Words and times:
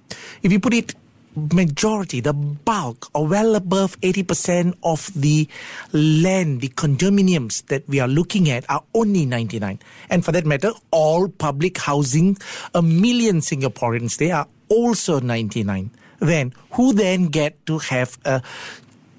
if 0.42 0.52
you 0.52 0.60
put 0.60 0.74
it 0.74 0.94
majority, 1.36 2.20
the 2.20 2.32
bulk, 2.32 3.08
or 3.14 3.26
well 3.26 3.54
above 3.54 4.00
80% 4.00 4.74
of 4.82 5.10
the 5.14 5.48
land, 5.92 6.60
the 6.60 6.68
condominiums 6.68 7.64
that 7.66 7.88
we 7.88 8.00
are 8.00 8.08
looking 8.08 8.50
at 8.50 8.68
are 8.70 8.82
only 8.94 9.26
99. 9.26 9.78
And 10.10 10.24
for 10.24 10.32
that 10.32 10.46
matter, 10.46 10.72
all 10.90 11.28
public 11.28 11.78
housing, 11.78 12.36
a 12.74 12.82
million 12.82 13.36
Singaporeans, 13.36 14.18
they 14.18 14.30
are 14.30 14.46
also 14.68 15.20
99 15.20 15.90
then 16.22 16.54
who 16.72 16.92
then 16.92 17.26
get 17.26 17.66
to 17.66 17.78
have 17.78 18.16
a 18.24 18.40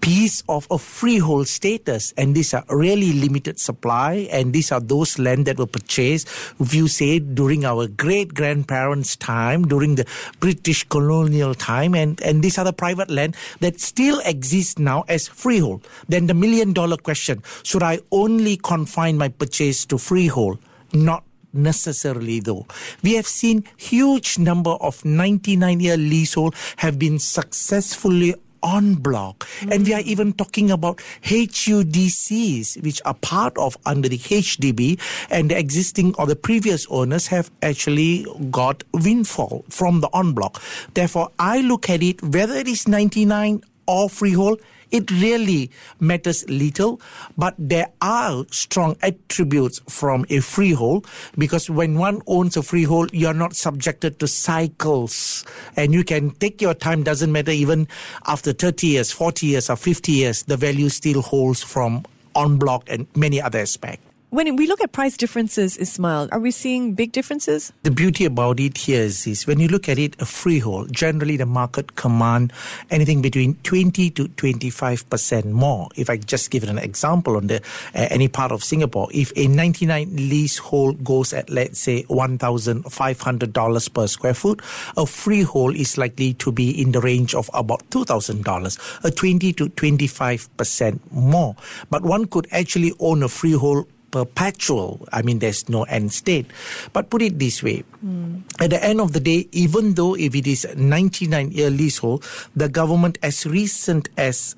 piece 0.03 0.44
of 0.50 0.68
a 0.69 0.78
freehold 0.78 1.47
status. 1.47 2.14
And 2.18 2.36
these 2.36 2.53
are 2.53 2.66
really 2.68 3.14
limited 3.14 3.58
supply. 3.58 4.28
And 4.31 4.52
these 4.52 4.69
are 4.69 4.81
those 4.81 5.18
land 5.18 5.46
that 5.47 5.58
were 5.58 5.66
purchased, 5.66 6.28
if 6.59 6.74
you 6.74 6.90
say, 6.90 7.19
during 7.19 7.64
our 7.64 7.88
great 7.88 8.34
grandparents' 8.34 9.16
time, 9.16 9.64
during 9.64 9.96
the 9.96 10.06
British 10.41 10.84
colonial 10.84 11.56
time. 11.56 11.96
And, 11.96 12.19
and 12.22 12.44
these 12.44 12.58
are 12.58 12.66
the 12.66 12.74
private 12.74 13.09
land 13.09 13.38
that 13.62 13.80
still 13.80 14.19
exist 14.25 14.78
now 14.78 15.06
as 15.08 15.30
freehold. 15.30 15.88
Then 16.09 16.28
the 16.28 16.34
million 16.34 16.74
dollar 16.74 16.97
question 16.97 17.41
should 17.64 17.81
I 17.81 18.00
only 18.12 18.58
confine 18.58 19.18
my 19.18 19.30
purchase 19.30 19.85
to 19.85 19.97
freehold? 19.97 20.59
Not 20.91 21.24
necessarily 21.53 22.41
though. 22.41 22.66
We 23.03 23.14
have 23.14 23.28
seen 23.28 23.64
huge 23.78 24.38
number 24.38 24.72
of 24.72 25.06
99 25.06 25.80
year 25.80 25.96
leasehold 25.96 26.56
have 26.78 27.00
been 27.00 27.20
successfully 27.20 28.35
en 28.63 28.96
bloc. 29.01 29.44
Mm-hmm. 29.44 29.72
And 29.72 29.85
we 29.85 29.94
are 29.94 30.01
even 30.01 30.34
talking 30.34 30.72
about 30.72 30.97
HUDCs, 31.24 32.81
which 32.84 33.01
are 33.06 33.13
part 33.13 33.57
of 33.57 33.78
under 33.85 34.09
the 34.09 34.18
HDB, 34.18 35.00
and 35.29 35.51
the 35.51 35.57
existing 35.57 36.16
or 36.18 36.25
the 36.25 36.35
previous 36.35 36.88
owners 36.88 37.28
have 37.28 37.52
actually 37.62 38.25
got 38.50 38.84
windfall 38.94 39.66
from 39.69 40.02
the 40.02 40.09
en 40.16 40.34
bloc. 40.34 40.62
Therefore, 40.94 41.29
I 41.40 41.62
look 41.62 41.90
at 41.90 42.02
it 42.02 42.22
whether 42.23 42.56
it 42.56 42.68
is 42.68 42.88
99 42.88 43.63
or 43.88 44.09
freehold, 44.09 44.62
it 44.94 45.09
really 45.12 45.72
matters 46.00 46.48
little, 46.48 47.02
but 47.36 47.56
there 47.58 47.92
are 48.00 48.46
strong 48.52 48.96
attributes 49.02 49.81
from 49.90 50.26
a 50.30 50.40
freehold 50.40 51.08
because 51.36 51.70
when 51.70 51.98
one 51.98 52.22
owns 52.28 52.56
a 52.56 52.62
freehold, 52.62 53.09
you're 53.12 53.34
not 53.34 53.56
subjected 53.56 54.20
to 54.20 54.28
cycles 54.28 55.44
and 55.76 55.94
you 55.94 56.03
can 56.03 56.30
take 56.32 56.62
your 56.62 56.76
time, 56.76 57.02
doesn't 57.02 57.32
matter 57.32 57.52
even 57.52 57.88
after 58.28 58.53
30 58.53 58.88
years, 58.88 59.12
40 59.12 59.48
years, 59.48 59.70
or 59.70 59.76
50 59.76 60.12
years, 60.12 60.44
the 60.44 60.56
value 60.56 60.90
still 60.90 61.24
holds 61.24 61.64
from 61.64 62.06
en 62.36 62.58
bloc 62.58 62.84
and 62.88 63.08
many 63.16 63.42
other 63.42 63.59
aspects. 63.59 64.12
When 64.34 64.56
we 64.56 64.66
look 64.66 64.82
at 64.82 64.92
price 64.92 65.16
differences, 65.16 65.78
Ismail, 65.78 66.30
are 66.32 66.40
we 66.40 66.50
seeing 66.50 66.96
big 66.96 67.12
differences? 67.12 67.72
The 67.84 67.92
beauty 67.92 68.26
about 68.26 68.60
it 68.60 68.80
here 68.80 69.04
is, 69.04 69.28
is 69.28 69.46
when 69.46 69.60
you 69.60 69.68
look 69.68 69.88
at 69.88 70.00
it, 70.00 70.20
a 70.20 70.26
freehold, 70.26 70.92
generally 70.92 71.38
the 71.38 71.46
market 71.46 71.96
command 71.96 72.52
anything 72.90 73.22
between 73.22 73.54
20 73.62 74.10
to 74.10 74.24
25% 74.30 75.52
more. 75.52 75.88
If 75.96 76.10
I 76.10 76.18
just 76.18 76.50
give 76.50 76.64
an 76.64 76.80
example 76.80 77.38
on 77.38 77.46
the 77.46 77.58
uh, 77.94 78.08
any 78.10 78.28
part 78.28 78.52
of 78.52 78.64
Singapore, 78.64 79.08
if 79.14 79.32
a 79.36 79.46
99 79.46 80.16
leasehold 80.16 81.04
goes 81.04 81.32
at, 81.32 81.52
let's 81.52 81.78
say, 81.78 82.02
$1,500 82.06 83.94
per 83.94 84.08
square 84.08 84.34
foot, 84.34 84.64
a 84.98 85.06
freehold 85.06 85.76
is 85.76 85.96
likely 85.96 86.34
to 86.34 86.52
be 86.52 86.82
in 86.82 86.92
the 86.92 87.02
range 87.02 87.36
of 87.36 87.52
about 87.54 87.88
$2,000, 87.92 89.04
a 89.04 89.12
20 89.12 89.54
to 89.54 89.70
25% 89.70 91.00
more. 91.12 91.56
But 91.92 92.02
one 92.02 92.26
could 92.26 92.48
actually 92.52 92.94
own 93.00 93.22
a 93.22 93.30
freehold 93.30 93.86
perpetual. 94.13 95.06
I 95.12 95.24
mean, 95.24 95.40
there's 95.40 95.68
no 95.68 95.84
end 95.90 96.13
state. 96.13 96.46
But 96.94 97.09
put 97.09 97.24
it 97.24 97.40
this 97.40 97.63
way 97.63 97.84
mm. 98.06 98.44
at 98.62 98.69
the 98.69 98.81
end 98.81 99.01
of 99.01 99.12
the 99.12 99.19
day, 99.19 99.50
even 99.51 99.96
though 99.96 100.16
if 100.16 100.35
it 100.35 100.46
is 100.46 100.68
99 100.78 101.51
year 101.51 101.72
leasehold, 101.72 102.23
the 102.56 102.69
government, 102.69 103.18
as 103.23 103.47
recent 103.47 104.09
as 104.16 104.56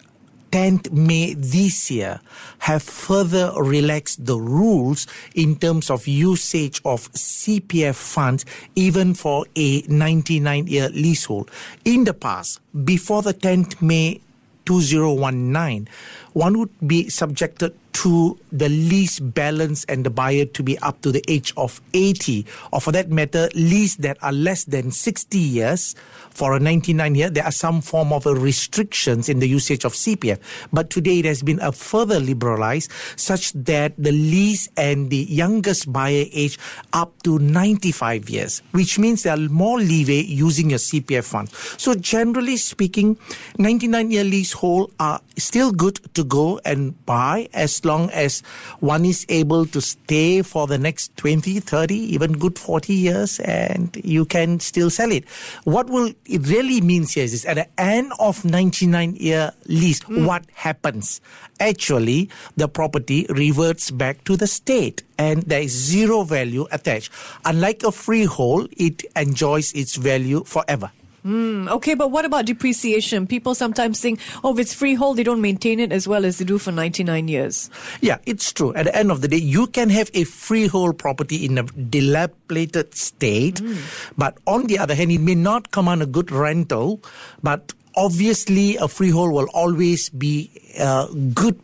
10th 0.51 0.91
May 0.91 1.33
this 1.33 1.89
year 1.89 2.19
have 2.59 2.83
further 2.83 3.51
relaxed 3.57 4.25
the 4.25 4.37
rules 4.37 5.07
in 5.33 5.55
terms 5.55 5.89
of 5.89 6.07
usage 6.07 6.81
of 6.85 7.11
CPF 7.13 7.95
funds 7.95 8.45
even 8.75 9.13
for 9.13 9.45
a 9.55 9.81
99 9.83 10.67
year 10.67 10.89
leasehold. 10.89 11.49
In 11.83 12.03
the 12.03 12.13
past, 12.13 12.59
before 12.83 13.21
the 13.21 13.33
10th 13.33 13.81
May 13.81 14.21
2019, 14.65 15.87
one 16.35 16.59
would 16.59 16.69
be 16.85 17.07
subjected 17.07 17.73
to 17.95 18.37
the 18.51 18.67
lease 18.67 19.21
balance 19.21 19.85
and 19.85 20.05
the 20.05 20.09
buyer 20.09 20.43
to 20.43 20.61
be 20.61 20.77
up 20.79 20.99
to 20.99 21.13
the 21.13 21.23
age 21.29 21.53
of 21.55 21.79
80, 21.93 22.45
or 22.73 22.81
for 22.81 22.91
that 22.91 23.09
matter, 23.09 23.47
lease 23.55 23.95
that 23.95 24.17
are 24.21 24.33
less 24.33 24.65
than 24.65 24.91
60 24.91 25.37
years. 25.37 25.95
For 26.29 26.53
a 26.53 26.59
99 26.59 27.15
year, 27.15 27.29
there 27.29 27.45
are 27.45 27.53
some 27.53 27.79
form 27.79 28.11
of 28.11 28.25
restrictions 28.25 29.29
in 29.29 29.39
the 29.39 29.47
usage 29.47 29.85
of 29.85 29.93
CPF. 29.93 30.39
But 30.73 30.89
today 30.89 31.19
it 31.19 31.25
has 31.25 31.41
been 31.41 31.61
a 31.61 31.71
further 31.71 32.19
liberalized 32.19 32.91
such 33.15 33.53
that 33.53 33.93
the 33.97 34.11
lease 34.11 34.67
and 34.75 35.09
the 35.09 35.25
youngest 35.29 35.91
buyer 35.93 36.25
age 36.33 36.59
up 36.91 37.23
to 37.23 37.39
95 37.39 38.29
years, 38.29 38.61
which 38.71 38.99
means 38.99 39.23
there 39.23 39.35
are 39.35 39.49
more 39.49 39.79
leeway 39.79 40.19
using 40.19 40.71
your 40.71 40.79
CPF 40.79 41.23
funds. 41.23 41.55
So 41.81 41.95
generally 41.95 42.57
speaking, 42.57 43.17
99 43.57 44.11
year 44.11 44.25
leasehold 44.25 44.91
are 44.99 45.21
still 45.37 45.71
good 45.71 46.01
to 46.15 46.24
go 46.27 46.59
and 46.65 46.93
buy 47.05 47.47
as 47.53 47.83
long 47.85 48.09
as 48.11 48.41
one 48.79 49.05
is 49.05 49.25
able 49.29 49.65
to 49.67 49.81
stay 49.81 50.41
for 50.41 50.67
the 50.67 50.77
next 50.77 51.15
20, 51.17 51.59
30, 51.59 51.95
even 51.95 52.33
good 52.33 52.57
40 52.59 52.93
years 52.93 53.39
and 53.41 53.95
you 54.03 54.25
can 54.25 54.59
still 54.59 54.89
sell 54.89 55.11
it. 55.11 55.27
What 55.63 55.89
will 55.89 56.11
it 56.25 56.47
really 56.47 56.81
means 56.81 57.13
here 57.13 57.23
is 57.23 57.45
at 57.45 57.55
the 57.55 57.67
end 57.79 58.11
of 58.19 58.43
99 58.43 59.15
year 59.15 59.51
lease, 59.65 60.01
mm. 60.01 60.25
what 60.25 60.45
happens? 60.53 61.21
Actually, 61.59 62.29
the 62.57 62.67
property 62.67 63.25
reverts 63.29 63.91
back 63.91 64.23
to 64.25 64.35
the 64.35 64.47
state 64.47 65.03
and 65.17 65.43
there 65.43 65.61
is 65.61 65.71
zero 65.71 66.23
value 66.23 66.67
attached. 66.71 67.11
Unlike 67.45 67.83
a 67.83 67.91
freehold, 67.91 68.69
it 68.75 69.03
enjoys 69.15 69.71
its 69.73 69.95
value 69.95 70.43
forever. 70.43 70.91
Mm, 71.25 71.67
okay, 71.69 71.95
but 71.95 72.11
what 72.11 72.23
about 72.23 72.45
depreciation? 72.45 73.25
People 73.25 73.55
sometimes 73.55 73.99
think, 73.99 74.19
oh, 74.43 74.53
if 74.53 74.59
it's 74.59 74.73
freehold, 74.75 75.17
they 75.17 75.23
don't 75.23 75.41
maintain 75.41 75.79
it 75.79 75.91
as 75.91 76.07
well 76.07 76.23
as 76.23 76.37
they 76.37 76.45
do 76.45 76.59
for 76.59 76.71
99 76.71 77.27
years. 77.27 77.69
Yeah, 77.99 78.19
it's 78.27 78.53
true. 78.53 78.73
At 78.75 78.85
the 78.85 78.95
end 78.95 79.11
of 79.11 79.21
the 79.21 79.27
day, 79.27 79.37
you 79.37 79.65
can 79.67 79.89
have 79.89 80.11
a 80.13 80.23
freehold 80.23 80.99
property 80.99 81.43
in 81.43 81.57
a 81.57 81.63
dilapidated 81.63 82.93
state, 82.93 83.55
mm. 83.55 84.13
but 84.15 84.37
on 84.45 84.67
the 84.67 84.77
other 84.77 84.93
hand, 84.93 85.11
it 85.11 85.19
may 85.19 85.35
not 85.35 85.71
command 85.71 86.03
a 86.03 86.05
good 86.05 86.31
rental, 86.31 87.01
but 87.41 87.73
obviously 87.95 88.75
a 88.77 88.87
freehold 88.87 89.31
will 89.31 89.49
always 89.53 90.09
be 90.09 90.51
a 90.77 91.07
good 91.33 91.59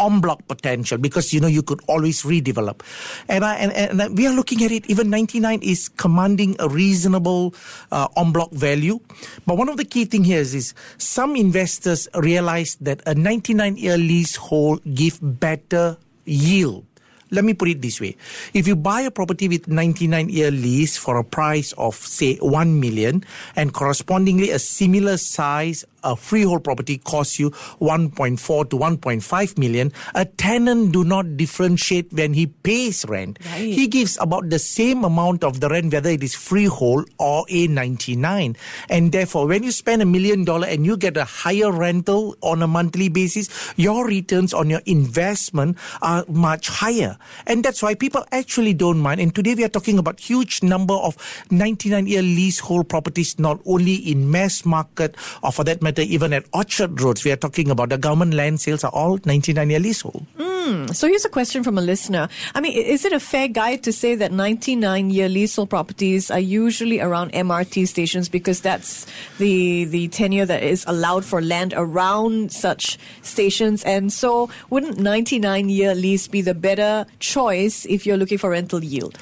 en 0.00 0.20
bloc 0.20 0.40
potential 0.48 0.98
because 0.98 1.32
you 1.32 1.40
know 1.40 1.48
you 1.48 1.62
could 1.62 1.80
always 1.86 2.22
redevelop. 2.22 2.80
And, 3.28 3.44
I, 3.44 3.56
and, 3.56 4.00
and 4.00 4.16
we 4.16 4.26
are 4.26 4.34
looking 4.34 4.64
at 4.64 4.72
it 4.72 4.88
even 4.88 5.10
99 5.10 5.60
is 5.62 5.88
commanding 5.88 6.56
a 6.58 6.68
reasonable 6.68 7.54
uh, 7.92 8.08
en 8.16 8.32
bloc 8.32 8.50
value. 8.52 8.98
But 9.46 9.56
one 9.56 9.68
of 9.68 9.76
the 9.76 9.84
key 9.84 10.04
thing 10.04 10.24
here 10.24 10.40
is, 10.40 10.54
is 10.54 10.74
some 10.98 11.36
investors 11.36 12.08
realize 12.14 12.76
that 12.80 13.02
a 13.06 13.14
99 13.14 13.76
year 13.76 13.98
leasehold 13.98 14.82
give 14.94 15.18
better 15.20 15.96
yield. 16.24 16.86
Let 17.30 17.44
me 17.44 17.54
put 17.54 17.68
it 17.68 17.80
this 17.80 18.00
way. 18.00 18.16
If 18.54 18.66
you 18.66 18.74
buy 18.74 19.02
a 19.02 19.10
property 19.10 19.46
with 19.46 19.68
99 19.68 20.28
year 20.28 20.50
lease 20.50 20.98
for 20.98 21.16
a 21.16 21.24
price 21.24 21.72
of 21.78 21.94
say 21.94 22.36
1 22.38 22.80
million 22.80 23.22
and 23.54 23.72
correspondingly 23.72 24.50
a 24.50 24.58
similar 24.58 25.16
size 25.16 25.84
a 26.02 26.16
freehold 26.16 26.64
property 26.64 26.98
costs 26.98 27.38
you 27.38 27.50
1.4 27.80 28.70
to 28.70 28.76
1.5 28.76 29.58
million, 29.58 29.92
a 30.14 30.24
tenant 30.24 30.92
do 30.92 31.04
not 31.04 31.36
differentiate 31.36 32.12
when 32.12 32.34
he 32.34 32.46
pays 32.46 33.04
rent. 33.06 33.38
Right. 33.46 33.72
He 33.72 33.86
gives 33.86 34.18
about 34.20 34.50
the 34.50 34.58
same 34.58 35.04
amount 35.04 35.44
of 35.44 35.60
the 35.60 35.68
rent 35.68 35.92
whether 35.92 36.10
it 36.10 36.22
is 36.22 36.34
freehold 36.34 37.08
or 37.18 37.44
a 37.48 37.66
99. 37.66 38.56
And 38.88 39.12
therefore, 39.12 39.46
when 39.46 39.62
you 39.62 39.72
spend 39.72 40.02
a 40.02 40.06
million 40.06 40.44
dollar 40.44 40.66
and 40.66 40.86
you 40.86 40.96
get 40.96 41.16
a 41.16 41.24
higher 41.24 41.72
rental 41.72 42.36
on 42.42 42.62
a 42.62 42.66
monthly 42.66 43.08
basis, 43.08 43.48
your 43.76 44.06
returns 44.06 44.54
on 44.54 44.70
your 44.70 44.82
investment 44.86 45.76
are 46.02 46.24
much 46.28 46.68
higher. 46.68 47.16
And 47.46 47.64
that's 47.64 47.82
why 47.82 47.94
people 47.94 48.24
actually 48.32 48.74
don't 48.74 48.98
mind. 48.98 49.20
And 49.20 49.34
today 49.34 49.54
we 49.54 49.64
are 49.64 49.68
talking 49.68 49.98
about 49.98 50.20
huge 50.20 50.62
number 50.62 50.94
of 50.94 51.16
99 51.50 52.06
year 52.06 52.22
leasehold 52.22 52.88
properties, 52.88 53.38
not 53.38 53.60
only 53.66 53.94
in 53.94 54.30
mass 54.30 54.64
market 54.64 55.16
or 55.42 55.52
for 55.52 55.64
that 55.64 55.82
matter 55.82 55.89
matter, 55.90 56.02
even 56.02 56.32
at 56.32 56.44
Orchard 56.52 57.00
Roads, 57.00 57.24
we 57.24 57.32
are 57.32 57.36
talking 57.36 57.70
about 57.70 57.88
the 57.88 57.98
government 57.98 58.34
land 58.34 58.60
sales 58.60 58.84
are 58.84 58.92
all 58.92 59.18
99 59.24 59.70
year 59.70 59.80
leasehold. 59.80 60.24
Mm. 60.38 60.94
So 60.94 61.08
here's 61.08 61.24
a 61.24 61.28
question 61.28 61.64
from 61.64 61.78
a 61.78 61.80
listener. 61.80 62.28
I 62.54 62.60
mean, 62.60 62.72
is 62.72 63.04
it 63.04 63.12
a 63.12 63.20
fair 63.20 63.48
guide 63.48 63.82
to 63.84 63.92
say 63.92 64.14
that 64.14 64.32
99 64.32 65.10
year 65.10 65.28
leasehold 65.28 65.70
properties 65.70 66.30
are 66.30 66.40
usually 66.40 67.00
around 67.00 67.32
MRT 67.32 67.88
stations 67.88 68.28
because 68.28 68.60
that's 68.60 69.06
the, 69.38 69.84
the 69.84 70.08
tenure 70.08 70.46
that 70.46 70.62
is 70.62 70.84
allowed 70.86 71.24
for 71.24 71.42
land 71.42 71.74
around 71.76 72.52
such 72.52 72.98
stations? 73.22 73.82
And 73.84 74.12
so 74.12 74.50
wouldn't 74.70 74.98
99 74.98 75.68
year 75.68 75.94
lease 75.94 76.28
be 76.28 76.40
the 76.40 76.54
better 76.54 77.06
choice 77.18 77.86
if 77.86 78.06
you're 78.06 78.16
looking 78.16 78.38
for 78.38 78.50
rental 78.50 78.84
yield? 78.84 79.18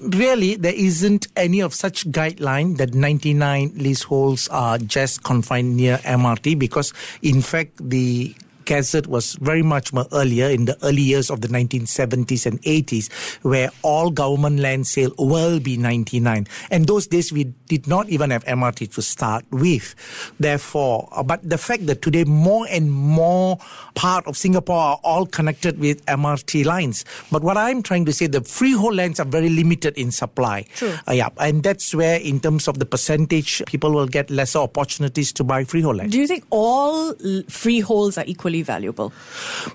really 0.00 0.56
there 0.56 0.74
isn't 0.74 1.28
any 1.36 1.60
of 1.60 1.74
such 1.74 2.06
guideline 2.08 2.76
that 2.78 2.94
99 2.94 3.72
leaseholds 3.76 4.48
are 4.48 4.78
just 4.78 5.22
confined 5.22 5.76
near 5.76 6.00
MRT 6.10 6.58
because 6.58 6.92
in 7.22 7.40
fact 7.40 7.78
the 7.78 8.34
Gazette 8.70 9.08
was 9.08 9.34
very 9.40 9.62
much 9.62 9.92
more 9.92 10.06
earlier 10.12 10.46
in 10.46 10.66
the 10.66 10.78
early 10.84 11.02
years 11.02 11.28
of 11.28 11.40
the 11.40 11.48
1970s 11.48 12.46
and 12.46 12.62
80s, 12.62 13.10
where 13.42 13.68
all 13.82 14.12
government 14.12 14.60
land 14.60 14.86
sale 14.86 15.10
will 15.18 15.58
be 15.58 15.76
99. 15.76 16.46
And 16.70 16.86
those 16.86 17.08
days 17.08 17.32
we 17.32 17.52
did 17.66 17.88
not 17.88 18.08
even 18.10 18.30
have 18.30 18.44
MRT 18.44 18.94
to 18.94 19.02
start 19.02 19.44
with. 19.50 19.96
Therefore, 20.38 21.08
uh, 21.10 21.24
but 21.24 21.42
the 21.42 21.58
fact 21.58 21.86
that 21.86 22.00
today 22.00 22.22
more 22.22 22.64
and 22.70 22.92
more 22.92 23.58
part 23.96 24.24
of 24.28 24.36
Singapore 24.36 24.78
are 24.78 25.00
all 25.02 25.26
connected 25.26 25.80
with 25.80 26.06
MRT 26.06 26.64
lines. 26.64 27.04
But 27.32 27.42
what 27.42 27.56
I'm 27.56 27.82
trying 27.82 28.04
to 28.04 28.12
say, 28.12 28.28
the 28.28 28.42
freehold 28.42 28.94
lands 28.94 29.18
are 29.18 29.26
very 29.26 29.48
limited 29.48 29.98
in 29.98 30.12
supply. 30.12 30.66
True. 30.76 30.94
Uh, 31.08 31.12
yeah, 31.12 31.30
and 31.38 31.64
that's 31.64 31.92
where, 31.92 32.20
in 32.20 32.38
terms 32.38 32.68
of 32.68 32.78
the 32.78 32.86
percentage, 32.86 33.64
people 33.66 33.90
will 33.90 34.06
get 34.06 34.30
lesser 34.30 34.60
opportunities 34.60 35.32
to 35.32 35.42
buy 35.42 35.64
freehold 35.64 35.96
land. 35.96 36.12
Do 36.12 36.20
you 36.20 36.28
think 36.28 36.44
all 36.50 37.14
freeholds 37.48 38.16
are 38.16 38.24
equally 38.28 38.59
valuable? 38.62 39.12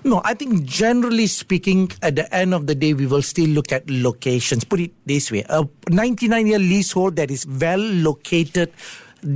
No, 0.04 0.20
I 0.24 0.34
think 0.34 0.64
generally 0.64 1.26
speaking, 1.26 1.90
at 2.02 2.16
the 2.16 2.32
end 2.34 2.54
of 2.54 2.66
the 2.66 2.74
day, 2.74 2.94
we 2.94 3.06
will 3.06 3.22
still 3.22 3.48
look 3.48 3.72
at 3.72 3.88
locations. 3.88 4.64
Put 4.64 4.80
it 4.80 4.92
this 5.06 5.30
way 5.30 5.44
a 5.48 5.66
99 5.90 6.46
year 6.46 6.58
leasehold 6.58 7.16
that 7.16 7.30
is 7.30 7.46
well 7.46 7.78
located 7.78 8.72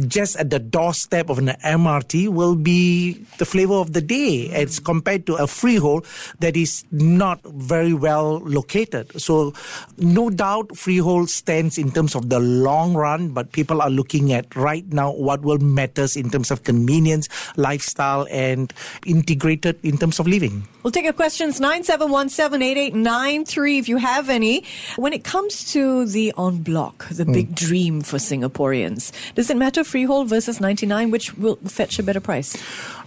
just 0.06 0.36
at 0.36 0.50
the 0.50 0.58
doorstep 0.58 1.30
of 1.30 1.38
an 1.38 1.48
MRT 1.64 2.28
will 2.28 2.54
be 2.54 3.14
the 3.38 3.44
flavor 3.44 3.74
of 3.74 3.92
the 3.92 4.00
day 4.00 4.50
as 4.50 4.80
compared 4.80 5.26
to 5.26 5.36
a 5.36 5.46
freehold 5.46 6.06
that 6.40 6.56
is 6.56 6.84
not 6.90 7.40
very 7.44 7.94
well 7.94 8.40
located. 8.40 9.20
So, 9.20 9.54
no 9.98 10.30
doubt, 10.30 10.76
freehold 10.76 11.30
stands 11.30 11.78
in 11.78 11.90
terms 11.90 12.14
of 12.14 12.30
the 12.30 12.40
long 12.40 12.94
run, 12.94 13.30
but 13.30 13.52
people 13.52 13.82
are 13.82 13.90
looking 13.90 14.32
at 14.32 14.54
right 14.56 14.86
now 14.92 15.12
what 15.12 15.42
will 15.42 15.58
matters 15.58 16.16
in 16.16 16.30
terms 16.30 16.50
of 16.50 16.64
convenience, 16.64 17.28
lifestyle, 17.56 18.26
and 18.30 18.72
integrated 19.06 19.78
in 19.84 19.98
terms 19.98 20.18
of 20.18 20.26
living. 20.26 20.66
We'll 20.82 20.92
take 20.92 21.04
your 21.04 21.12
questions 21.12 21.60
97178893 21.60 23.78
if 23.78 23.88
you 23.88 23.98
have 23.98 24.30
any. 24.30 24.64
When 24.96 25.12
it 25.12 25.24
comes 25.24 25.70
to 25.72 26.06
the 26.06 26.32
en 26.38 26.62
bloc, 26.62 27.08
the 27.08 27.24
mm. 27.24 27.32
big 27.32 27.54
dream 27.54 28.00
for 28.00 28.16
Singaporeans, 28.16 29.12
does 29.34 29.50
it 29.50 29.56
matter? 29.56 29.79
Freehold 29.84 30.28
versus 30.28 30.60
99, 30.60 31.10
which 31.10 31.36
will 31.36 31.56
fetch 31.66 31.98
a 31.98 32.02
better 32.02 32.20
price? 32.20 32.56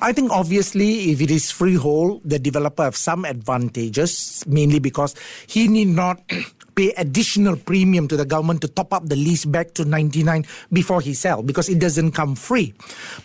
I 0.02 0.12
think 0.14 0.32
obviously 0.32 1.12
if 1.12 1.22
it 1.22 1.32
is 1.32 1.52
freehold, 1.52 2.22
the 2.26 2.40
developer 2.40 2.84
have 2.84 2.96
some 2.96 3.26
advantages, 3.26 4.44
mainly 4.48 4.80
because 4.80 5.16
he 5.48 5.68
need 5.68 5.90
not 5.90 6.22
pay 6.76 6.92
additional 6.98 7.56
premium 7.56 8.08
to 8.08 8.18
the 8.18 8.26
government 8.26 8.62
to 8.62 8.68
top 8.68 8.94
up 8.94 9.08
the 9.08 9.16
lease 9.16 9.46
back 9.46 9.74
to 9.76 9.86
99 9.86 10.46
before 10.72 11.02
he 11.02 11.14
sell 11.14 11.44
because 11.44 11.70
it 11.70 11.80
doesn't 11.80 12.12
come 12.12 12.36
free. 12.36 12.74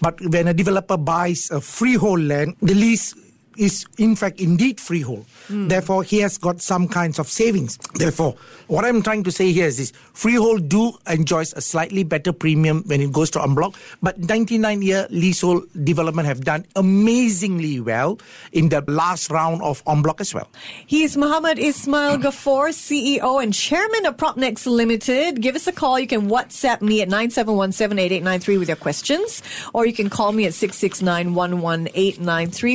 But 0.01 0.21
when 0.21 0.49
a 0.49 0.55
developer 0.55 0.97
buys 0.97 1.51
a 1.51 1.61
freehold 1.61 2.21
land, 2.21 2.57
the 2.61 2.75
lease 2.75 3.15
is 3.59 3.85
in 3.99 4.17
fact 4.17 4.41
indeed 4.41 4.81
freehold. 4.81 5.27
Mm. 5.49 5.69
Therefore, 5.69 6.03
he 6.03 6.19
has 6.21 6.39
got 6.39 6.61
some 6.61 6.89
kinds 6.89 7.19
of 7.19 7.29
savings. 7.29 7.77
Therefore, 7.95 8.37
what 8.69 8.85
I'm 8.85 9.03
trying 9.03 9.25
to 9.25 9.33
say 9.33 9.53
here 9.53 9.67
is 9.67 9.77
this 9.79 9.93
freehold 10.13 10.69
do 10.69 10.93
enjoys 11.09 11.53
a 11.55 11.61
slightly 11.61 12.05
better 12.05 12.33
premium 12.33 12.83
when 12.87 13.01
it 13.01 13.13
goes 13.13 13.31
to 13.31 13.43
en 13.43 13.55
bloc, 13.55 13.77
but 14.03 14.19
99 14.19 14.83
year 14.83 15.07
leasehold 15.11 15.67
development 15.85 16.29
have 16.29 16.45
done 16.45 16.65
amazingly 16.77 17.81
well 17.81 18.19
in 18.53 18.69
the 18.69 18.83
last 18.87 19.31
round 19.31 19.63
of 19.63 19.83
en 19.87 20.03
bloc 20.03 20.21
as 20.21 20.35
well. 20.35 20.49
He 20.87 21.03
is 21.03 21.17
Mohamed 21.17 21.59
Ismail 21.59 22.19
Gafoor, 22.19 22.71
CEO 22.71 23.43
and 23.43 23.53
chairman 23.53 24.07
of 24.07 24.17
PropNex 24.17 24.67
Limited. 24.67 25.41
Give 25.41 25.57
us 25.57 25.67
a 25.67 25.73
call. 25.73 25.99
You 25.99 26.07
can 26.07 26.29
WhatsApp 26.29 26.81
me 26.83 27.03
at 27.03 27.09
97178893 27.09 28.59
with 28.59 28.69
your 28.69 28.77
questions, 28.77 29.43
or 29.75 29.87
you 29.87 29.93
can 29.93 30.09
call 30.11 30.33
me 30.33 30.47
at 30.47 30.55
669 30.55 31.35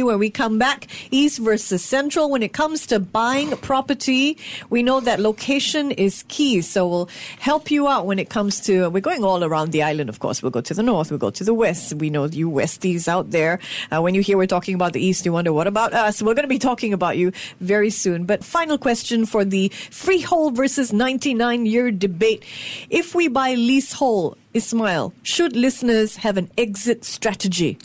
where 0.03 0.17
we 0.17 0.29
come 0.29 0.57
back 0.57 0.72
east 1.11 1.39
versus 1.39 1.83
central 1.83 2.29
when 2.29 2.43
it 2.43 2.53
comes 2.53 2.87
to 2.87 2.99
buying 2.99 3.51
property, 3.57 4.37
we 4.69 4.83
know 4.83 4.99
that 4.99 5.19
location 5.19 5.91
is 5.91 6.23
key. 6.27 6.61
So 6.61 6.87
we'll 6.87 7.09
help 7.39 7.71
you 7.71 7.87
out 7.87 8.05
when 8.05 8.19
it 8.19 8.29
comes 8.29 8.59
to, 8.61 8.89
we're 8.89 9.01
going 9.01 9.23
all 9.23 9.43
around 9.43 9.71
the 9.71 9.83
island, 9.83 10.09
of 10.09 10.19
course. 10.19 10.41
We'll 10.41 10.51
go 10.51 10.61
to 10.61 10.73
the 10.73 10.83
north, 10.83 11.11
we'll 11.11 11.19
go 11.19 11.29
to 11.31 11.43
the 11.43 11.53
west. 11.53 11.93
We 11.93 12.09
know 12.09 12.25
you 12.25 12.49
Westies 12.49 13.07
out 13.07 13.31
there. 13.31 13.59
Uh, 13.91 14.01
when 14.01 14.15
you 14.15 14.21
hear 14.21 14.37
we're 14.37 14.47
talking 14.47 14.75
about 14.75 14.93
the 14.93 15.03
east, 15.03 15.25
you 15.25 15.33
wonder, 15.33 15.53
what 15.53 15.67
about 15.67 15.93
us? 15.93 16.21
We're 16.21 16.33
going 16.33 16.43
to 16.43 16.49
be 16.49 16.59
talking 16.59 16.93
about 16.93 17.17
you 17.17 17.31
very 17.59 17.89
soon. 17.89 18.25
But 18.25 18.43
final 18.43 18.77
question 18.77 19.25
for 19.25 19.43
the 19.45 19.69
freehold 19.91 20.55
versus 20.55 20.93
99 20.93 21.65
year 21.65 21.91
debate. 21.91 22.43
If 22.89 23.15
we 23.15 23.27
buy 23.27 23.55
leasehold, 23.55 24.37
Ismail, 24.53 25.13
should 25.23 25.55
listeners 25.55 26.17
have 26.17 26.37
an 26.37 26.49
exit 26.57 27.03
strategy? 27.05 27.77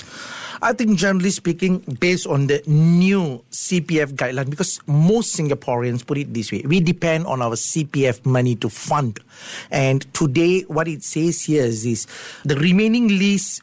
I 0.61 0.73
think 0.73 0.99
generally 0.99 1.31
speaking, 1.31 1.79
based 2.00 2.27
on 2.27 2.49
the 2.49 2.62
new 2.67 3.45
CPF 3.50 4.15
guideline, 4.15 4.50
because 4.50 4.81
most 4.87 5.37
Singaporeans 5.37 6.07
put 6.07 6.19
it 6.19 6.35
this 6.35 6.50
way, 6.50 6.62
we 6.67 6.81
depend 6.81 7.27
on 7.27 7.43
our 7.43 7.55
CPF 7.55 8.27
money 8.27 8.57
to 8.57 8.69
fund. 8.69 9.21
And 9.71 10.03
today, 10.15 10.62
what 10.62 10.88
it 10.88 11.03
says 11.03 11.43
here 11.45 11.65
is 11.65 11.85
this 11.85 12.07
the 12.45 12.57
remaining 12.57 13.09
lease 13.09 13.61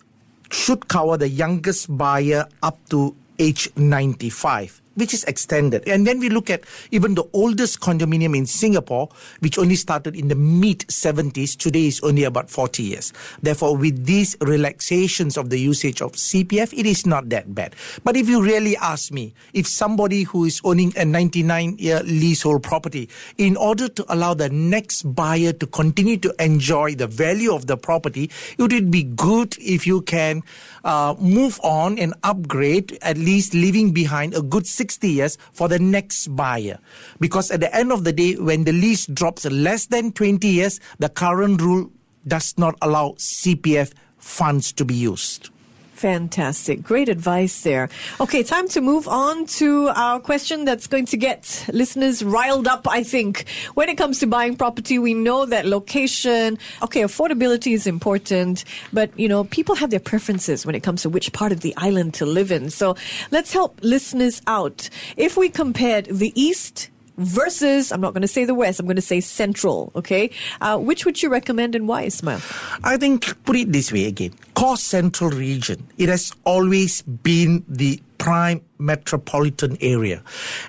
should 0.52 0.88
cover 0.88 1.18
the 1.18 1.28
youngest 1.28 1.96
buyer 1.98 2.48
up 2.64 2.78
to 2.90 3.16
age 3.40 3.70
95 3.75 4.82
which 4.96 5.14
is 5.14 5.24
extended. 5.25 5.88
And 5.88 6.06
then 6.08 6.20
we 6.20 6.30
look 6.30 6.50
at 6.50 6.64
even 6.92 7.16
the 7.16 7.24
oldest 7.34 7.80
condominium 7.80 8.36
in 8.36 8.46
Singapore, 8.46 9.10
which 9.40 9.58
only 9.58 9.75
started 9.75 10.16
in 10.16 10.28
the 10.28 10.36
mid 10.36 10.80
70s, 10.88 11.58
today 11.58 11.88
is 11.88 12.02
only 12.02 12.24
about 12.24 12.50
40 12.50 12.84
years. 12.84 13.14
Therefore, 13.42 13.78
with 13.78 14.06
these 14.06 14.36
relaxations 14.42 15.38
of 15.38 15.50
the 15.50 15.60
usage 15.60 16.02
of 16.02 16.14
CPF, 16.14 16.78
it 16.78 16.86
is 16.86 17.06
not 17.06 17.30
that 17.30 17.54
bad. 17.54 17.75
But 18.04 18.18
if 18.18 18.28
you 18.28 18.42
really 18.42 18.75
ask 18.78 19.12
me, 19.12 19.34
if 19.54 19.68
somebody 19.68 20.24
who 20.24 20.46
is 20.46 20.62
owning 20.64 20.94
a 20.98 21.06
99 21.06 21.78
year 21.78 22.02
leasehold 22.04 22.64
property, 22.64 23.10
in 23.38 23.58
order 23.58 23.88
to 23.88 24.06
allow 24.14 24.34
the 24.34 24.50
next 24.50 25.04
buyer 25.04 25.54
to 25.54 25.68
continue 25.68 26.18
to 26.18 26.34
enjoy 26.40 26.96
the 26.96 27.08
value 27.08 27.54
of 27.54 27.68
the 27.68 27.78
property, 27.78 28.30
it 28.58 28.62
would 28.62 28.92
be 28.92 29.04
good 29.04 29.56
if 29.60 29.86
you 29.86 30.02
can 30.02 30.44
uh, 30.84 31.16
move 31.20 31.60
on 31.64 31.98
and 31.98 32.14
upgrade, 32.24 32.98
at 33.02 33.18
least 33.18 33.54
leaving 33.54 33.92
behind 33.92 34.34
a 34.34 34.42
good 34.42 34.66
60 34.86 35.10
years 35.10 35.38
for 35.51 35.68
the 35.68 35.80
next 35.80 36.27
buyer. 36.36 36.77
Because 37.20 37.50
at 37.50 37.60
the 37.60 37.74
end 37.75 37.92
of 37.92 38.04
the 38.04 38.13
day, 38.13 38.36
when 38.36 38.65
the 38.65 38.72
lease 38.72 39.08
drops 39.08 39.46
less 39.46 39.88
than 39.88 40.12
20 40.12 40.48
years, 40.48 40.80
the 41.00 41.10
current 41.10 41.60
rule 41.60 41.89
does 42.27 42.54
not 42.58 42.75
allow 42.84 43.15
CPF 43.18 43.94
funds 44.20 44.72
to 44.74 44.86
be 44.86 44.94
used. 44.94 45.50
Fantastic. 45.96 46.84
Great 46.84 47.08
advice 47.08 47.62
there. 47.62 47.88
Okay, 48.20 48.44
time 48.44 48.68
to 48.68 48.82
move 48.82 49.08
on 49.08 49.46
to 49.46 49.88
our 49.96 50.20
question 50.20 50.66
that's 50.66 50.88
going 50.88 51.06
to 51.06 51.16
get 51.16 51.66
listeners 51.72 52.22
riled 52.22 52.68
up, 52.68 52.86
I 52.86 53.02
think. 53.02 53.46
When 53.75 53.88
it 53.88 53.98
comes 53.98 54.20
to 54.20 54.28
buying 54.28 54.58
property, 54.58 55.00
we 55.00 55.14
know 55.14 55.46
that 55.46 55.66
location, 55.66 56.60
okay, 56.84 57.02
affordability 57.02 57.74
is 57.74 57.88
important, 57.88 58.66
but, 58.92 59.18
you 59.18 59.30
know, 59.30 59.46
people 59.46 59.75
have 59.75 59.90
their 59.90 60.02
preferences 60.02 60.66
when 60.66 60.75
it 60.75 60.84
comes 60.84 61.04
to 61.04 61.10
which 61.10 61.32
part 61.32 61.54
of 61.54 61.62
the 61.62 61.74
island 61.78 62.14
to 62.16 62.25
live 62.25 62.52
in. 62.52 62.70
So 62.70 62.98
let's 63.32 63.54
help 63.54 63.80
listeners 63.82 64.42
out. 64.48 64.90
If 65.16 65.38
we 65.38 65.48
compared 65.48 66.08
the 66.08 66.34
East, 66.36 66.90
versus, 67.18 67.92
I'm 67.92 68.02
not 68.02 68.14
going 68.14 68.22
to 68.22 68.28
say 68.28 68.46
the 68.46 68.54
West, 68.54 68.80
I'm 68.80 68.86
going 68.86 68.96
to 68.96 69.02
say 69.02 69.22
Central, 69.22 69.92
okay? 69.96 70.30
Uh, 70.62 70.78
which 70.78 71.06
would 71.06 71.22
you 71.22 71.30
recommend 71.30 71.76
and 71.76 71.88
why, 71.88 72.04
Ismail? 72.04 72.42
I 72.84 72.98
think, 72.98 73.44
put 73.46 73.56
it 73.56 73.72
this 73.72 73.92
way 73.92 74.06
again, 74.06 74.34
core 74.56 74.78
central 74.78 75.30
region, 75.30 75.88
it 75.98 76.10
has 76.10 76.34
always 76.44 77.02
been 77.02 77.64
the 77.68 78.02
prime 78.18 78.62
metropolitan 78.80 79.78
area. 79.82 80.22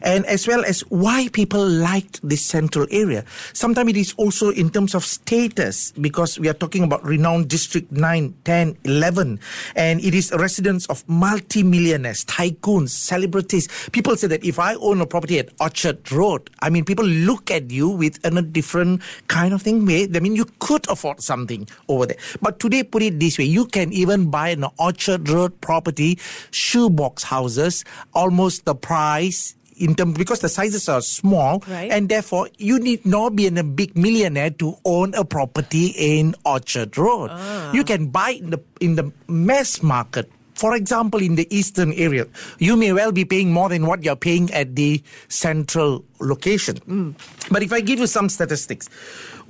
And 0.02 0.26
as 0.26 0.46
well 0.46 0.64
as 0.64 0.80
why 0.88 1.28
people 1.32 1.66
liked 1.66 2.20
this 2.22 2.42
central 2.42 2.86
area. 2.90 3.24
Sometimes 3.52 3.90
it 3.90 3.96
is 3.96 4.14
also 4.16 4.50
in 4.50 4.70
terms 4.70 4.94
of 4.94 5.04
status 5.04 5.92
because 6.00 6.38
we 6.38 6.48
are 6.48 6.54
talking 6.54 6.82
about 6.82 7.04
renowned 7.04 7.48
district 7.48 7.90
9 7.92 8.34
10 8.44 8.76
11 8.84 9.40
and 9.74 10.00
it 10.00 10.14
is 10.14 10.30
a 10.32 10.38
residence 10.38 10.86
of 10.86 11.06
multi-millionaires 11.08 12.24
tycoons 12.24 12.90
celebrities. 12.90 13.68
People 13.92 14.16
say 14.16 14.26
that 14.26 14.44
if 14.44 14.58
i 14.58 14.74
own 14.76 15.00
a 15.00 15.06
property 15.06 15.38
at 15.38 15.50
orchard 15.60 16.00
road 16.12 16.48
i 16.60 16.70
mean 16.70 16.84
people 16.84 17.04
look 17.04 17.50
at 17.50 17.70
you 17.70 17.88
with 17.88 18.18
a 18.24 18.42
different 18.42 19.02
kind 19.28 19.52
of 19.52 19.62
thing. 19.62 19.84
Way 19.86 20.08
i 20.14 20.20
mean 20.20 20.36
you 20.36 20.46
could 20.58 20.88
afford 20.88 21.22
something 21.22 21.68
over 21.88 22.06
there. 22.06 22.18
But 22.40 22.60
today 22.60 22.82
put 22.82 23.02
it 23.02 23.18
this 23.18 23.38
way 23.38 23.44
you 23.44 23.66
can 23.66 23.92
even 23.92 24.30
buy 24.30 24.50
an 24.50 24.64
orchard 24.78 25.28
road 25.28 25.60
property 25.60 26.18
shoebox 26.50 27.22
houses 27.40 27.84
almost 28.14 28.64
the 28.64 28.74
price 28.74 29.54
in 29.76 29.94
terms 29.94 30.16
because 30.16 30.40
the 30.40 30.48
sizes 30.48 30.88
are 30.88 31.02
small 31.04 31.60
Right. 31.68 31.90
and 31.92 32.08
therefore 32.08 32.48
you 32.56 32.78
need 32.80 33.04
not 33.04 33.36
be 33.36 33.46
a 33.46 33.64
big 33.80 33.92
millionaire 34.04 34.48
to 34.62 34.68
own 34.88 35.12
a 35.14 35.24
property 35.24 35.92
in 35.96 36.34
Orchard 36.48 36.96
Road. 36.96 37.28
Ah. 37.32 37.72
You 37.76 37.84
can 37.84 38.08
buy 38.08 38.30
in 38.40 38.48
the 38.56 38.60
in 38.80 38.96
the 38.96 39.12
mass 39.28 39.82
market. 39.82 40.32
For 40.56 40.72
example, 40.74 41.20
in 41.20 41.36
the 41.36 41.44
eastern 41.52 41.92
area, 41.92 42.24
you 42.58 42.76
may 42.80 42.88
well 42.98 43.12
be 43.12 43.26
paying 43.28 43.52
more 43.52 43.68
than 43.68 43.84
what 43.84 44.00
you're 44.08 44.16
paying 44.16 44.48
at 44.60 44.72
the 44.80 45.02
central 45.28 46.00
location. 46.18 46.78
Hmm. 46.88 47.10
But 47.52 47.60
if 47.62 47.74
I 47.76 47.80
give 47.84 48.00
you 48.00 48.08
some 48.08 48.30
statistics, 48.32 48.88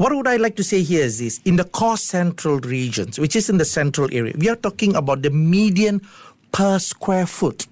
what 0.03 0.11
would 0.17 0.27
I 0.27 0.35
like 0.47 0.57
to 0.57 0.65
say 0.67 0.83
here 0.83 1.05
is 1.07 1.21
this 1.23 1.39
in 1.45 1.63
the 1.63 1.69
core 1.79 1.97
central 1.97 2.59
regions, 2.59 3.21
which 3.23 3.37
is 3.39 3.47
in 3.49 3.59
the 3.63 3.69
central 3.79 4.09
area, 4.11 4.35
we 4.37 4.51
are 4.51 4.59
talking 4.59 4.97
about 4.97 5.23
the 5.23 5.31
median 5.31 6.03
per 6.51 6.81
square 6.81 7.27
foot 7.39 7.69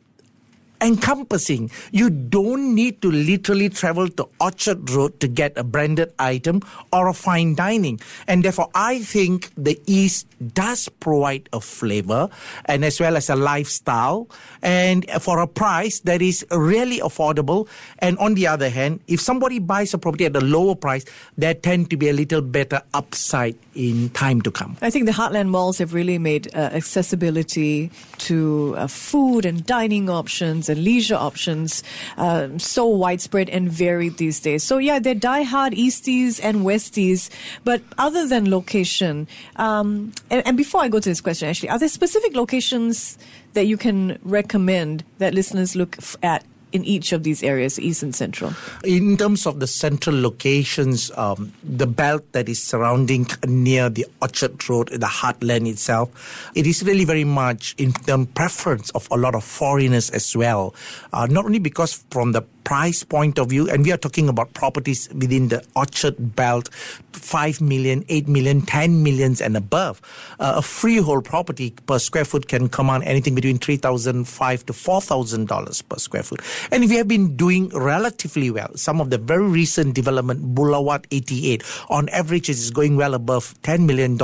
encompassing. 0.83 1.71
You 1.93 2.11
don't 2.11 2.75
need 2.75 3.01
to 3.03 3.11
literally 3.11 3.69
travel 3.69 4.09
to 4.09 4.29
Orchard 4.41 4.91
Road 4.91 5.21
to 5.21 5.29
get 5.29 5.57
a 5.57 5.65
branded 5.65 6.13
item 6.19 6.61
or 6.93 7.09
a 7.09 7.15
fine 7.15 7.55
dining. 7.55 8.01
And 8.27 8.45
therefore, 8.45 8.69
I 8.75 8.99
think 9.01 9.51
the 9.57 9.81
East 9.87 10.27
does 10.55 10.89
provide 10.89 11.49
a 11.53 11.61
flavor 11.61 12.29
and 12.67 12.85
as 12.85 12.99
well 12.99 13.17
as 13.17 13.31
a 13.31 13.37
lifestyle 13.37 14.29
and 14.61 15.09
for 15.21 15.39
a 15.39 15.47
price 15.47 16.01
that 16.01 16.21
is 16.21 16.45
really 16.51 16.99
affordable. 16.99 17.69
And 18.01 18.19
on 18.19 18.35
the 18.35 18.49
other 18.49 18.69
hand, 18.69 19.01
if 19.07 19.21
somebody 19.21 19.61
buys 19.61 19.95
a 19.95 19.99
property 19.99 20.27
at 20.27 20.35
a 20.35 20.41
lower 20.41 20.75
price, 20.75 21.05
there 21.39 21.55
tend 21.55 21.91
to 21.91 21.97
be 21.97 22.09
a 22.09 22.13
little 22.13 22.41
better 22.41 22.83
upside 22.93 23.57
in 23.75 24.11
time 24.11 24.41
to 24.43 24.51
come. 24.51 24.77
I 24.83 24.91
think 24.91 25.07
the 25.07 25.13
Heartland 25.13 25.49
malls 25.49 25.79
have 25.79 25.95
really 25.95 26.19
made 26.19 26.55
uh, 26.55 26.71
accessibility 26.73 27.91
to 28.19 28.75
uh, 28.77 28.87
food 28.87 29.45
and 29.45 29.65
dining 29.65 30.11
options 30.11 30.69
and 30.73 30.83
leisure 30.83 31.15
options 31.15 31.85
uh, 32.17 32.49
so 32.59 32.87
widespread 32.87 33.49
and 33.49 33.71
varied 33.71 34.17
these 34.17 34.41
days. 34.41 34.65
So, 34.65 34.79
yeah, 34.79 34.99
they're 34.99 35.15
die-hard 35.15 35.75
Easties 35.75 36.41
and 36.43 36.63
Westies. 36.63 37.31
But 37.63 37.83
other 37.99 38.27
than 38.27 38.51
location, 38.51 39.29
um, 39.57 40.13
and, 40.31 40.45
and 40.47 40.57
before 40.57 40.83
I 40.83 40.89
go 40.89 40.99
to 40.99 41.09
this 41.09 41.21
question, 41.21 41.49
actually, 41.49 41.69
are 41.69 41.79
there 41.79 41.89
specific 41.89 42.35
locations 42.35 43.19
that 43.53 43.67
you 43.67 43.77
can 43.77 44.19
recommend 44.23 45.05
that 45.19 45.35
listeners 45.35 45.77
look 45.77 45.97
at 46.23 46.45
in 46.73 46.85
each 46.85 47.13
of 47.13 47.23
these 47.23 47.43
areas, 47.43 47.79
East 47.79 48.03
and 48.03 48.15
Central? 48.15 48.53
In 48.85 49.17
terms 49.17 49.47
of 49.47 49.61
the 49.61 49.67
central 49.67 50.21
locations, 50.21 51.11
um, 51.17 51.53
the 51.63 51.87
belt 51.87 52.33
that 52.33 52.49
is 52.49 52.63
surrounding 52.63 53.27
near 53.47 53.89
the 53.89 54.07
Orchard 54.21 54.69
Road, 54.69 54.89
the 54.89 55.07
heartland 55.07 55.69
itself, 55.69 56.11
it 56.55 56.67
is 56.67 56.83
really 56.83 57.05
very 57.05 57.25
much 57.25 57.75
in 57.79 57.93
the 58.07 58.27
preference 58.35 58.91
of 58.91 59.07
a 59.11 59.17
lot 59.17 59.35
of 59.35 59.45
foreigners 59.45 60.11
as 60.11 60.37
well. 60.37 60.75
Uh, 61.13 61.27
not 61.27 61.45
only 61.45 61.59
because 61.59 62.05
from 62.11 62.33
the 62.33 62.43
price 62.65 63.05
point 63.05 63.39
of 63.39 63.51
view, 63.51 63.69
and 63.69 63.85
we 63.85 63.93
are 63.93 63.97
talking 63.97 64.29
about 64.29 64.53
properties 64.55 65.09
within 65.15 65.49
the 65.49 65.65
Orchard 65.75 66.37
belt, 66.37 66.69
5 67.13 67.61
million, 67.61 68.05
8 68.09 68.29
million, 68.29 68.63
10 68.63 69.03
millions 69.03 69.41
and 69.41 69.57
above. 69.57 70.01
Uh, 70.41 70.55
a 70.57 70.63
freehold 70.63 71.25
property 71.25 71.71
per 71.87 71.99
square 71.99 72.25
foot 72.25 72.49
can 72.49 72.69
command 72.69 73.05
anything 73.05 73.35
between 73.35 73.59
3,005 73.59 74.67
to 74.67 74.73
$4,000 74.73 75.89
per 75.89 75.97
square 75.97 76.23
foot. 76.23 76.41
And 76.71 76.89
we 76.89 76.97
have 76.97 77.09
been 77.09 77.37
doing 77.37 77.69
relatively 77.71 78.51
well. 78.51 78.71
Some 78.75 79.01
of 79.01 79.11
the 79.11 79.19
very 79.19 79.47
recent 79.47 79.95
development, 79.95 80.55
Boulevard 80.55 81.07
88, 81.11 81.63
on 81.91 82.09
average 82.11 82.49
is 82.49 82.71
going 82.71 82.97
well 82.97 83.15
above 83.15 83.55
$10 83.63 83.87
million. 83.87 84.19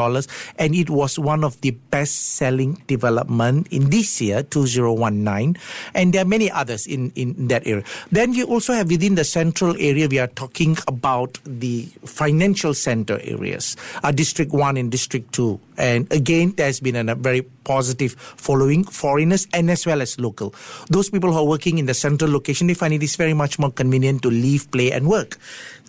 And 0.58 0.74
it 0.74 0.90
was 0.90 1.18
one 1.18 1.44
of 1.44 1.60
the 1.60 1.72
best 1.90 2.36
selling 2.36 2.82
development 2.86 3.68
in 3.70 3.90
this 3.90 4.20
year, 4.20 4.42
2019. 4.42 5.56
And 5.94 6.12
there 6.12 6.22
are 6.22 6.28
many 6.28 6.50
others 6.50 6.86
in, 6.86 7.12
in 7.14 7.48
that 7.48 7.66
area. 7.66 7.84
Then 8.10 8.27
then 8.28 8.36
we 8.36 8.44
also 8.44 8.72
have 8.72 8.90
within 8.90 9.14
the 9.14 9.24
central 9.24 9.74
area, 9.78 10.08
we 10.08 10.18
are 10.18 10.26
talking 10.28 10.76
about 10.86 11.38
the 11.44 11.84
financial 12.04 12.74
center 12.74 13.20
areas, 13.22 13.76
uh, 14.02 14.12
District 14.12 14.52
1 14.52 14.76
and 14.76 14.90
District 14.90 15.32
2. 15.32 15.58
And 15.78 16.12
again, 16.12 16.52
there's 16.56 16.80
been 16.80 16.96
a 17.08 17.14
very 17.14 17.42
positive 17.62 18.14
following 18.18 18.82
foreigners 18.82 19.46
and 19.54 19.70
as 19.70 19.86
well 19.86 20.02
as 20.02 20.18
local. 20.18 20.54
Those 20.90 21.08
people 21.08 21.30
who 21.32 21.38
are 21.38 21.46
working 21.46 21.78
in 21.78 21.86
the 21.86 21.94
central 21.94 22.30
location, 22.30 22.66
they 22.66 22.74
find 22.74 22.92
it 22.92 23.02
is 23.02 23.14
very 23.14 23.34
much 23.34 23.58
more 23.58 23.70
convenient 23.70 24.22
to 24.22 24.30
live, 24.30 24.70
play, 24.70 24.90
and 24.90 25.06
work. 25.06 25.38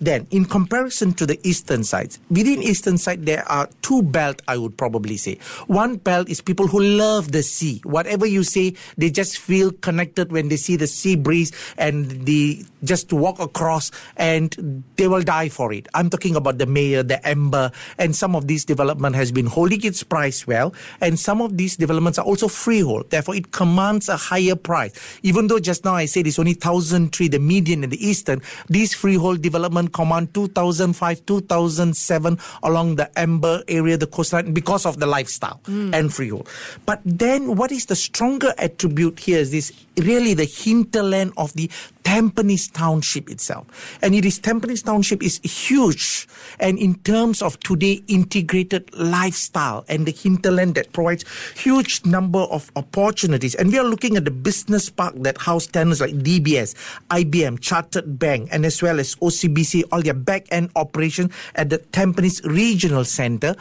Then, 0.01 0.27
in 0.31 0.45
comparison 0.45 1.11
to 1.13 1.25
the 1.25 1.37
eastern 1.43 1.83
sides, 1.83 2.19
within 2.29 2.63
eastern 2.63 2.97
side 2.97 3.25
there 3.25 3.43
are 3.51 3.67
two 3.81 4.01
belt. 4.01 4.41
I 4.47 4.55
would 4.55 4.77
probably 4.77 5.17
say 5.17 5.39
one 5.67 5.97
belt 5.97 6.29
is 6.29 6.39
people 6.39 6.67
who 6.67 6.79
love 6.79 7.33
the 7.33 7.43
sea. 7.43 7.81
Whatever 7.83 8.25
you 8.25 8.43
say, 8.43 8.75
they 8.97 9.09
just 9.09 9.39
feel 9.39 9.71
connected 9.71 10.31
when 10.31 10.47
they 10.47 10.55
see 10.55 10.77
the 10.77 10.87
sea 10.87 11.17
breeze 11.17 11.51
and 11.77 12.25
the 12.25 12.63
just 12.81 13.11
walk 13.11 13.39
across 13.39 13.91
and 14.15 14.83
they 14.95 15.09
will 15.09 15.21
die 15.21 15.49
for 15.49 15.73
it. 15.73 15.87
I'm 15.93 16.09
talking 16.09 16.37
about 16.37 16.59
the 16.59 16.65
Meyer, 16.65 17.03
the 17.03 17.19
Amber, 17.27 17.71
and 17.97 18.15
some 18.15 18.37
of 18.37 18.47
these 18.47 18.63
development 18.63 19.17
has 19.17 19.33
been 19.33 19.47
holding 19.47 19.78
its 19.85 20.03
price 20.03 20.45
well, 20.47 20.73
and 21.01 21.19
some 21.19 21.41
of 21.41 21.57
these 21.57 21.77
developments 21.77 22.19
are 22.19 22.25
also 22.25 22.47
freehold. 22.47 23.09
Therefore, 23.09 23.35
it 23.35 23.51
commands 23.51 24.09
a 24.09 24.17
higher 24.17 24.55
price. 24.55 24.93
Even 25.23 25.47
though 25.47 25.59
just 25.59 25.85
now 25.85 25.95
I 25.95 26.05
said 26.05 26.27
it's 26.27 26.39
only 26.39 26.53
thousand 26.53 27.13
three, 27.13 27.27
the 27.27 27.39
median 27.39 27.83
in 27.83 27.89
the 27.89 28.05
eastern, 28.05 28.41
these 28.67 28.93
freehold 28.93 29.41
development 29.41 29.93
command 29.93 30.33
2005, 30.33 31.25
2007 31.25 32.39
along 32.63 32.95
the 32.95 33.09
Amber 33.19 33.63
area, 33.67 33.97
the 33.97 34.07
coastline, 34.07 34.53
because 34.53 34.85
of 34.85 34.99
the 34.99 35.05
lifestyle 35.05 35.59
mm. 35.65 35.93
and 35.93 36.13
freehold. 36.13 36.49
But 36.85 37.01
then, 37.05 37.55
what 37.55 37.71
is 37.71 37.85
the 37.85 37.95
stronger 37.95 38.53
attribute 38.57 39.19
here 39.19 39.39
is 39.39 39.51
this 39.51 39.71
really 39.97 40.33
the 40.33 40.45
hinterland 40.45 41.33
of 41.37 41.53
the 41.53 41.69
Tampines 42.09 42.73
Township 42.73 43.29
itself. 43.29 43.99
And 44.01 44.15
it 44.15 44.25
is 44.25 44.39
Tampines 44.39 44.83
Township 44.83 45.21
is 45.21 45.39
huge. 45.43 46.27
And 46.59 46.79
in 46.79 46.95
terms 46.95 47.39
of 47.43 47.59
today 47.59 48.01
integrated 48.07 48.91
lifestyle 48.97 49.85
and 49.87 50.07
the 50.07 50.11
hinterland 50.11 50.73
that 50.73 50.91
provides 50.91 51.23
huge 51.55 52.03
number 52.05 52.39
of 52.39 52.71
opportunities. 52.75 53.53
And 53.53 53.71
we 53.71 53.77
are 53.77 53.83
looking 53.83 54.17
at 54.17 54.25
the 54.25 54.31
business 54.31 54.89
park 54.89 55.13
that 55.17 55.37
house 55.37 55.67
tenants 55.67 56.01
like 56.01 56.15
DBS, 56.15 56.73
IBM, 57.11 57.59
Chartered 57.59 58.17
Bank, 58.17 58.49
and 58.51 58.65
as 58.65 58.81
well 58.81 58.99
as 58.99 59.13
OCBC, 59.17 59.83
all 59.91 60.01
their 60.01 60.15
back 60.15 60.47
end 60.49 60.71
operations 60.75 61.31
at 61.53 61.69
the 61.69 61.77
Tampines 61.77 62.43
Regional 62.43 63.05
Center 63.05 63.55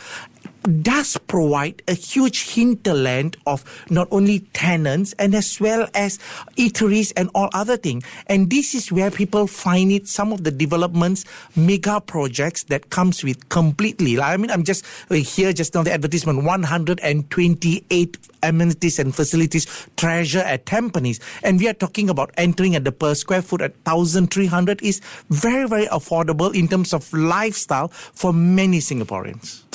does 0.69 1.17
provide 1.27 1.83
a 1.89 1.95
huge 1.95 2.51
hinterland 2.51 3.37
of 3.47 3.65
not 3.91 4.09
only 4.11 4.41
tenants 4.53 5.15
and 5.19 5.35
as 5.35 5.61
well 5.61 5.89
as 5.95 6.19
eateries 6.57 7.13
and 7.17 7.31
all 7.35 7.49
other 7.53 7.77
things. 7.77 8.05
And 8.27 8.51
this 8.51 8.75
is 8.75 8.93
where 8.93 9.11
people 9.11 9.47
find 9.47 9.91
it. 9.91 10.07
Some 10.09 10.33
of 10.33 10.45
the 10.45 10.51
developments, 10.51 11.25
mega 11.57 12.01
projects 12.01 12.65
that 12.65 12.91
comes 12.91 13.25
with 13.25 13.49
completely. 13.49 14.21
I 14.21 14.37
mean, 14.37 14.51
I'm 14.51 14.65
just 14.65 14.85
uh, 15.11 15.15
here 15.15 15.53
just 15.53 15.75
now 15.75 15.83
the 15.83 15.93
advertisement 15.93 16.45
128 16.45 18.19
amenities 18.43 18.99
and 18.99 19.15
facilities 19.15 19.89
treasure 19.97 20.41
at 20.41 20.67
Tampines. 20.67 21.21
And 21.43 21.59
we 21.59 21.69
are 21.69 21.75
talking 21.75 22.11
about 22.11 22.31
entering 22.37 22.77
at 22.77 22.85
the 22.85 22.93
per 22.93 23.15
square 23.15 23.43
foot 23.43 23.63
at 23.63 23.75
1,300 23.85 24.83
is 24.83 25.01
very, 25.31 25.67
very 25.67 25.87
affordable 25.87 26.55
in 26.55 26.69
terms 26.69 26.93
of 26.93 27.13
lifestyle 27.13 27.89
for 27.89 28.33
many 28.33 28.79
Singaporeans. 28.79 29.68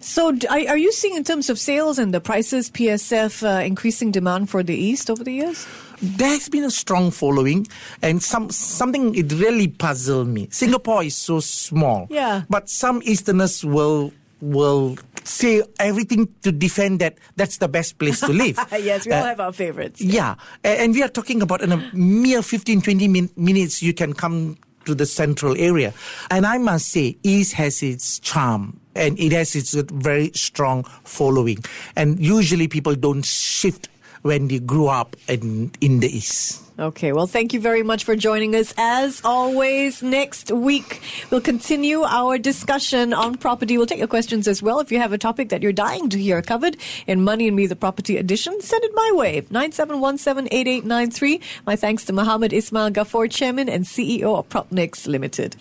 So, 0.00 0.36
are, 0.48 0.76
you 0.76 0.92
seeing 0.92 1.16
in 1.16 1.24
terms 1.24 1.50
of 1.50 1.58
sales 1.58 1.98
and 1.98 2.14
the 2.14 2.20
prices, 2.20 2.70
PSF 2.70 3.42
uh, 3.42 3.64
increasing 3.64 4.10
demand 4.10 4.50
for 4.50 4.62
the 4.62 4.74
East 4.74 5.10
over 5.10 5.22
the 5.22 5.32
years? 5.32 5.66
There's 6.02 6.48
been 6.48 6.64
a 6.64 6.70
strong 6.70 7.10
following, 7.10 7.66
and 8.02 8.22
some 8.22 8.50
something 8.50 9.14
it 9.14 9.32
really 9.32 9.68
puzzled 9.68 10.28
me. 10.28 10.48
Singapore 10.50 11.04
is 11.04 11.16
so 11.16 11.40
small, 11.40 12.06
yeah. 12.10 12.44
But 12.48 12.70
some 12.70 13.02
Easterners 13.04 13.64
will 13.64 14.12
will 14.40 14.96
say 15.24 15.62
everything 15.78 16.28
to 16.42 16.52
defend 16.52 17.00
that 17.00 17.18
that's 17.36 17.58
the 17.58 17.68
best 17.68 17.98
place 17.98 18.20
to 18.20 18.32
live. 18.32 18.58
yes, 18.72 19.06
we 19.06 19.12
all 19.12 19.22
uh, 19.22 19.26
have 19.26 19.40
our 19.40 19.52
favorites. 19.52 20.00
Yeah. 20.00 20.36
And 20.64 20.94
we 20.94 21.02
are 21.02 21.08
talking 21.08 21.42
about 21.42 21.60
in 21.60 21.72
a 21.72 21.90
mere 21.92 22.42
15, 22.42 22.80
20 22.80 23.08
min- 23.08 23.30
minutes, 23.36 23.82
you 23.82 23.92
can 23.92 24.14
come 24.14 24.56
to 24.84 24.94
the 24.94 25.06
central 25.06 25.56
area. 25.56 25.92
And 26.30 26.46
I 26.46 26.58
must 26.58 26.88
say, 26.88 27.16
East 27.22 27.54
has 27.54 27.82
its 27.82 28.18
charm 28.20 28.80
and 28.94 29.18
it 29.18 29.32
has 29.32 29.54
its 29.54 29.72
very 29.72 30.30
strong 30.34 30.84
following. 31.04 31.58
And 31.96 32.18
usually 32.18 32.68
people 32.68 32.94
don't 32.94 33.24
shift 33.24 33.88
when 34.22 34.48
they 34.48 34.58
grew 34.58 34.88
up 34.88 35.16
in, 35.28 35.70
in 35.80 36.00
the 36.00 36.08
East. 36.08 36.62
Okay, 36.80 37.12
well, 37.12 37.26
thank 37.26 37.52
you 37.52 37.60
very 37.60 37.82
much 37.82 38.04
for 38.04 38.16
joining 38.16 38.54
us. 38.54 38.72
As 38.78 39.20
always, 39.22 40.02
next 40.02 40.50
week 40.50 41.02
we'll 41.30 41.42
continue 41.42 42.00
our 42.04 42.38
discussion 42.38 43.12
on 43.12 43.36
property. 43.36 43.76
We'll 43.76 43.84
take 43.84 43.98
your 43.98 44.08
questions 44.08 44.48
as 44.48 44.62
well. 44.62 44.80
If 44.80 44.90
you 44.90 44.98
have 44.98 45.12
a 45.12 45.18
topic 45.18 45.50
that 45.50 45.62
you're 45.62 45.74
dying 45.74 46.08
to 46.08 46.18
hear 46.18 46.40
covered 46.40 46.78
in 47.06 47.22
Money 47.22 47.48
and 47.48 47.56
Me, 47.56 47.66
the 47.66 47.76
Property 47.76 48.16
Edition, 48.16 48.62
send 48.62 48.82
it 48.82 48.92
my 48.94 49.12
way. 49.14 49.42
97178893. 49.42 51.40
My 51.66 51.76
thanks 51.76 52.06
to 52.06 52.14
Mohamed 52.14 52.54
Ismail 52.54 52.92
Gafoor, 52.92 53.30
Chairman 53.30 53.68
and 53.68 53.84
CEO 53.84 54.38
of 54.38 54.48
PropNex 54.48 55.06
Limited. 55.06 55.56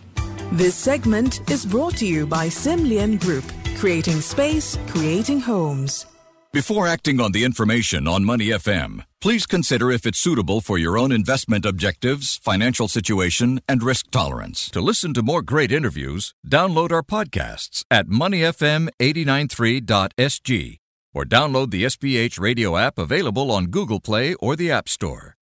This 0.53 0.73
segment 0.73 1.51
is 1.51 1.65
brought 1.65 1.97
to 1.97 2.07
you 2.07 2.25
by 2.25 2.47
Sim 2.47 2.85
Lian 2.85 3.17
Group, 3.19 3.43
creating 3.75 4.21
space, 4.21 4.77
creating 4.87 5.41
homes. 5.41 6.05
Before 6.51 6.87
acting 6.87 7.21
on 7.21 7.31
the 7.31 7.43
information 7.43 8.07
on 8.07 8.25
Money 8.25 8.47
FM, 8.47 9.05
please 9.21 9.45
consider 9.45 9.91
if 9.91 10.07
it's 10.07 10.17
suitable 10.17 10.61
for 10.61 10.79
your 10.79 10.97
own 10.97 11.11
investment 11.11 11.63
objectives, 11.63 12.39
financial 12.41 12.87
situation, 12.87 13.61
and 13.67 13.83
risk 13.83 14.09
tolerance. 14.09 14.67
To 14.71 14.81
listen 14.81 15.13
to 15.13 15.21
more 15.21 15.43
great 15.43 15.71
interviews, 15.71 16.33
download 16.47 16.91
our 16.91 17.03
podcasts 17.03 17.83
at 17.91 18.07
moneyfm893.sg 18.07 20.77
or 21.13 21.23
download 21.23 21.69
the 21.69 21.83
SPH 21.83 22.39
radio 22.39 22.77
app 22.77 22.97
available 22.97 23.51
on 23.51 23.67
Google 23.67 23.99
Play 23.99 24.33
or 24.35 24.55
the 24.55 24.71
App 24.71 24.89
Store. 24.89 25.35